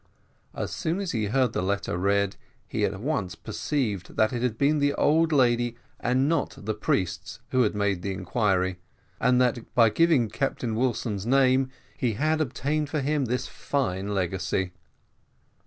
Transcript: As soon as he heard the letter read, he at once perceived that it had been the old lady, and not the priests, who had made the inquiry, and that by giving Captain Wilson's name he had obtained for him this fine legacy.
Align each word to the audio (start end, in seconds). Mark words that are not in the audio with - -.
As 0.55 0.71
soon 0.71 0.99
as 0.99 1.11
he 1.11 1.25
heard 1.25 1.53
the 1.53 1.61
letter 1.61 1.95
read, 1.95 2.35
he 2.67 2.83
at 2.85 2.99
once 2.99 3.35
perceived 3.35 4.15
that 4.15 4.33
it 4.33 4.41
had 4.41 4.57
been 4.57 4.79
the 4.79 4.95
old 4.95 5.31
lady, 5.31 5.75
and 5.99 6.27
not 6.27 6.55
the 6.57 6.73
priests, 6.73 7.39
who 7.51 7.61
had 7.61 7.75
made 7.75 8.01
the 8.01 8.11
inquiry, 8.11 8.79
and 9.19 9.39
that 9.39 9.75
by 9.75 9.91
giving 9.91 10.27
Captain 10.27 10.73
Wilson's 10.73 11.27
name 11.27 11.69
he 11.95 12.13
had 12.13 12.41
obtained 12.41 12.89
for 12.89 12.99
him 13.01 13.25
this 13.25 13.45
fine 13.45 14.07
legacy. 14.15 14.71